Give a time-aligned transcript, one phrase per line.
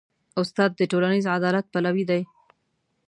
[0.41, 2.21] استاد د ټولنیز عدالت پلوی دی.